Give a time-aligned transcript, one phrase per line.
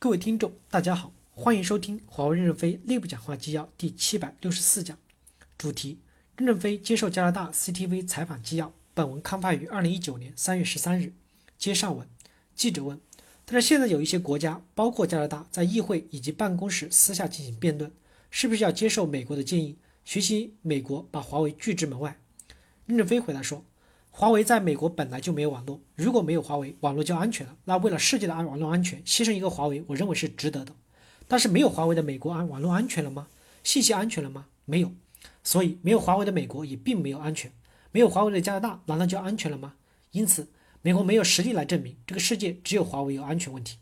[0.00, 4.96] 各位听众，大家好，欢迎收听华为任正非内部讲话纪要第七百六十四讲，
[5.58, 5.98] 主题：
[6.36, 8.72] 任正非接受加拿大 CTV 采访纪要。
[8.94, 11.12] 本文刊发于二零一九年三月十三日。
[11.58, 12.06] 接上文，
[12.54, 13.00] 记者问：
[13.44, 17.90] 但是现在有一些国家，包括加拿大，在议会以及办公室私下进行辩论，
[18.30, 22.20] 是不是要接受美国的建议，学习美国把华为拒之门外？
[22.86, 23.64] 任正非回答说。
[24.18, 27.54] 华为在美国本来就没有网络，如果没有华为，网络就安全了。
[27.66, 30.72] 那为了世界的安网络安全，牺牲一个华为，我认为是值得的。
[31.28, 33.28] 但是没有华为的美国安网络安全了吗？
[33.62, 34.46] 信息安全了吗？
[34.64, 34.90] 没有。
[35.44, 37.52] 所以没有华为的美国也并没有安全。
[37.92, 39.74] 没有华为的加拿大难道就安全了吗？
[40.10, 40.48] 因此，
[40.82, 43.76] 美国没有实力来证明这个世界只有华为有安全问题。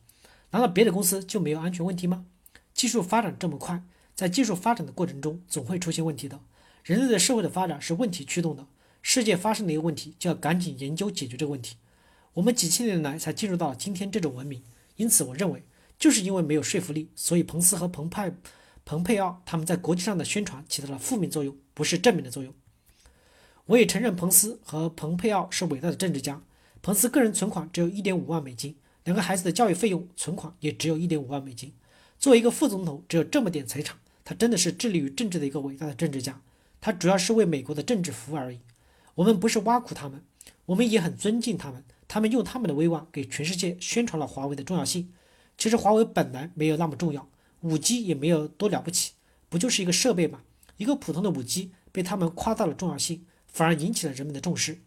[0.51, 2.27] 难道别的公司就没有安全问题吗？
[2.75, 3.83] 技术发展这么快，
[4.15, 6.39] 在技术发展的过程中总会出现问题的。
[6.85, 8.67] 人类的社会的发展是问题驱动的。
[9.09, 11.77] 世界发生的一个问题，就要赶紧研究解决这个问题。
[12.35, 14.65] 我们几千年来才进入到今天这种文明，
[14.97, 15.63] 因此我认为，
[15.97, 18.35] 就是因为没有说服力，所以彭斯和彭派、
[18.85, 22.53] 彭佩奥他们在国际上的宣传起到了负面作用，不是正面的作用。
[23.67, 26.43] 我也承认彭斯和彭佩奥是伟大的政治家。
[26.83, 31.73] 彭斯个人存款只有一点五万美金，两个孩子的教育费用存款也只有一点五万美金。
[32.19, 36.43] 作为一个副总统，只有这么点财产，他真的是致力于政治的一个伟大的政治家。
[36.81, 38.59] 他主要是为美国的政治服务而已。
[39.17, 40.23] 我们不是挖苦他们，
[40.67, 41.85] 我们也很尊敬他们。
[42.09, 45.13] 他们用他们的威望给全世界宣传了华为的重要性。
[45.59, 47.29] 其实华为本来没有那么重要，
[47.63, 49.13] 五 G 也没有多了不起，
[49.49, 50.43] 不就是一个设备吗？
[50.77, 54.79] 一个普通的五 G 被他们夸大了重要性，反而引起了人们的重视。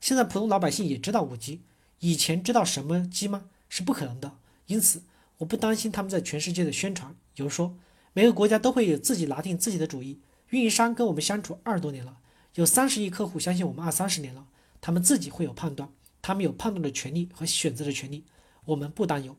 [0.00, 1.60] 现在普通老百姓也知道五 G，
[1.98, 3.44] 以前知道什么机吗？
[3.68, 4.32] 是不可能的。
[4.66, 5.02] 因此，
[5.38, 7.14] 我不担心他们在全世界的宣传。
[7.34, 7.76] 比如说，
[8.12, 10.20] 每个国家都会有自己拿定自己的主意。
[10.50, 12.18] 运营商跟我们相处二十多年了。
[12.54, 14.46] 有三十亿客户相信我们二三十年了，
[14.80, 15.88] 他们自己会有判断，
[16.20, 18.24] 他们有判断的权利和选择的权利，
[18.66, 19.36] 我们不担忧。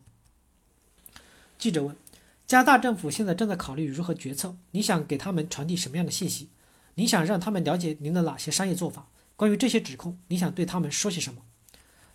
[1.59, 1.95] 记者问：
[2.47, 6.49] 加拿大政府现在正在考虑如何决策，你想给他们传递什么样的信息？
[6.95, 9.07] 你想让他们了解您的哪些商业做法？
[9.35, 11.41] 关于这些指控，你想对他们说些什么？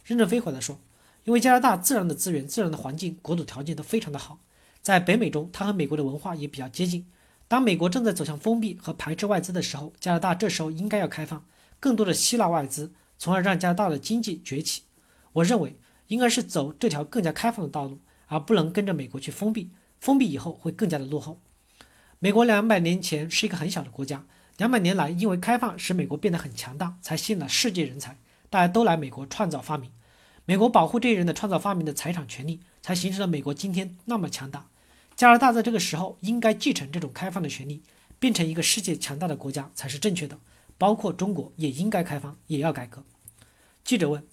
[0.05, 0.81] 任正非回答说：
[1.25, 4.41] 因为加拿大自然的资源、自然的环境、国土条件都非常的好，
[4.83, 7.07] 在北美中，它和美国的文化也比较接近。
[7.49, 11.43] 当美国正在走向封闭和排斥外资的时候，加拿大这时候应该要开放，
[11.81, 14.83] 更多的吸纳外资，从而让加拿大的经济崛起。
[15.33, 19.71] 我认为应该是走这条更加开放的道路，而不能跟着美国去封闭。
[19.99, 21.41] 封闭以后会更加的落后。
[22.19, 24.27] 美国两百年前是一个很小的国家，
[24.59, 28.19] 两百年来因为开放使美国变得很强大，才吸引了世界人才，
[28.51, 29.91] 大家都来美国创造发明。
[30.45, 34.67] 美国保护这些人的创造发明的财产权利，才形成了美国今天那么强大。
[35.19, 37.83] 加拿大在这个时候应该继承这种开放的权利，
[38.21, 40.39] 变成一个世界强大的国家才是正确的。
[40.79, 43.03] 包括中国也应该开放，也要改革。
[43.83, 44.25] 记者问：“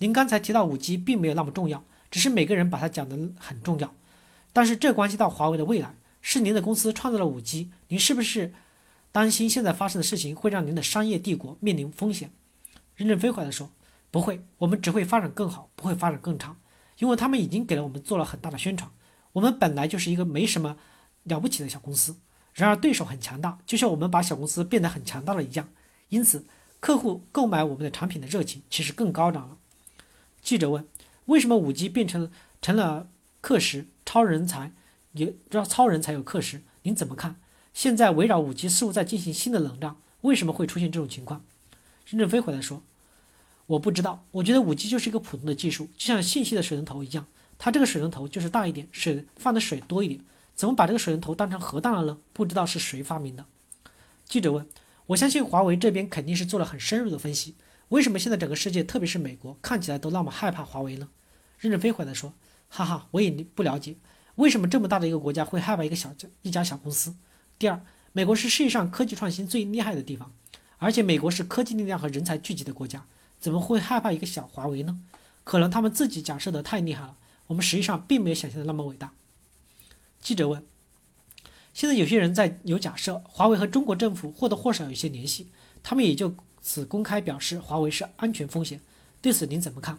[0.00, 3.94] 您刚才提到五 G 并没有那么重要，只是每个人把它讲得很重要，
[4.54, 8.54] 但是这关系到华为的未来，是您的公司创造了五 G，您是不是
[9.12, 12.30] 担心现在发生的事情会让您的商业帝国面临风险？”
[12.96, 13.70] 任正非回答说
[14.10, 16.56] ：“不会，我们只会发展更好，不会发展更差，
[16.98, 18.90] 因为他们已经给了我们做了很大的宣传。”
[19.32, 20.76] 我们本来就是一个没什么
[21.24, 22.16] 了不起的小公司，
[22.54, 25.68] 然而对手很强大，就像我们把小公司变得很强大了一样。
[26.08, 26.44] 因此，
[26.80, 29.56] 客户购买我们的产品的热情其实更高涨了。
[30.42, 30.86] 记者问：
[31.26, 32.30] 为什么五 G 变成
[32.60, 33.08] 成了
[33.40, 33.86] 课时？
[34.04, 34.72] 超人才
[35.12, 36.62] 有让超人才有课时？
[36.82, 37.36] 您怎么看？
[37.72, 41.44] 现在围绕五 G 似乎在进行新的冷战，为什么会出现这种情况？
[42.06, 42.82] 任正非回来说：
[43.66, 47.28] 我不知道，我觉得五 G 就是一个普通的技术，就像信息的水龙头一样。
[47.62, 52.16] 它这个水龙头就是大一点，水放的水多一点，怎么把这个水龙头当成核弹了呢？
[52.32, 53.44] 不知道是谁发明的。
[54.24, 54.66] 记者问
[55.08, 57.56] ：“我相信华为这边肯定是做了很深入的分析，
[57.90, 61.10] 为什么现在整个世界，特别是美国，看起来都那么害怕华为呢？”
[61.60, 62.32] 任正非回答说
[62.70, 63.96] ：“哈哈，我也不了解，
[64.36, 67.14] 为什么这么大的一个国家会害怕一个小一家小公司？
[67.58, 67.82] 第二，
[68.12, 70.32] 美国是世界上科技创新最厉害的地方，
[70.78, 73.04] 而且美国是科技力量和人才聚集的国家，
[73.38, 74.98] 怎么会害怕一个小华为呢？
[75.44, 77.16] 可能他们自己假设的太厉害了。”
[77.50, 79.12] 我们实际上并没有想象的那么伟大。
[80.20, 80.64] 记者问
[81.74, 85.48] ：“现在有些人在有假设，华为和中国政府或多或少有一些联系，
[85.82, 86.32] 他们也就
[86.62, 88.80] 此公开表示华为是安全风险，
[89.20, 89.98] 对此您怎么看？”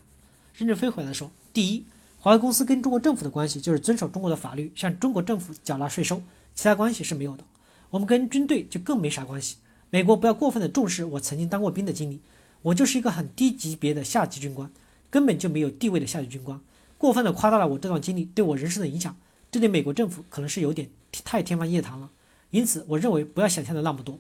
[0.56, 1.86] 任正非回答说：“第一，
[2.18, 6.24] 华为公司跟中国政府的关系就是遵守中国的法律，向中国政府缴纳税收，
[6.56, 7.44] 其他关系是没有的。
[7.90, 9.58] 我们跟军队就更没啥关系。
[9.90, 12.22] 美国不要过分的重视我曾经当过兵的经历，
[12.62, 14.72] 我就是一个很低级别的下级军官，
[15.10, 16.58] 根本就没有地位的下级军官。”
[17.02, 19.18] 过分的夸大了我这段经历对我人生的影响，
[19.50, 20.88] 这对美国政府可能是有点
[21.26, 22.12] 太天方夜谭了。
[22.52, 24.20] 因此，我认为不要想象的那么多。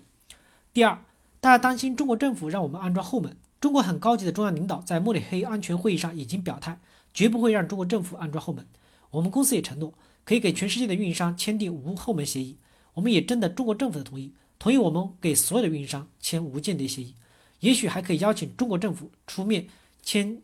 [0.73, 0.99] 第二，
[1.39, 3.37] 大家担心中国政府让我们安装后门。
[3.59, 6.79] 中国很高级的中央领导在慕尼黑安全会议上已经表态，
[7.13, 8.65] 绝不会让中国政府安装后门。
[9.11, 9.93] 我们公司也承诺，
[10.23, 12.57] 可以给全世界的运营商签订无后门协议。
[12.95, 17.13] 我们也征得中国政府的同意，同意我们给所有的运营商签无间谍协议。
[17.59, 19.67] 也许还可以邀请中国政府出面
[20.01, 20.41] 签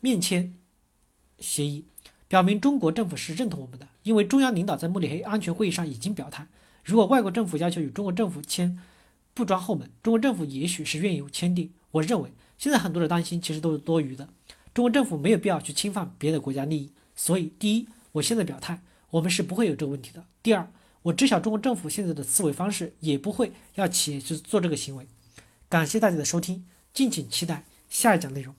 [0.00, 0.54] 面签
[1.40, 1.84] 协议，
[2.28, 3.88] 表明中国政府是认同我们的。
[4.02, 6.46] 因为中央领导在慕尼黑安全会议上已经表态，
[6.84, 8.78] 如果外国政府要求与中国政府签
[9.34, 11.70] 不装后门，中国政府也许是愿意签订。
[11.90, 14.28] 我认为现在很多的担心其实都是多余的，
[14.72, 16.92] 中国政府没有必要去侵犯别的国家利益。
[17.14, 20.24] 所以，第一，我现在表态，我们是不会有这个问题的。
[20.42, 20.70] 第二，
[21.02, 25.06] 我知晓中国政府现在的思维方式，也不会要企业去做这个行为。
[25.68, 26.64] 感谢大家的收听，
[26.94, 28.54] 敬请期待下一讲内容。